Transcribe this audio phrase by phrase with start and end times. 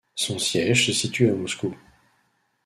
[0.15, 1.75] Son siège se situe à Moscou.